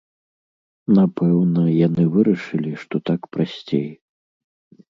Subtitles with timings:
[0.99, 3.89] Напэўна, яны вырашылі, што так прасцей.